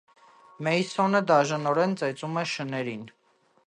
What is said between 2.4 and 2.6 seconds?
է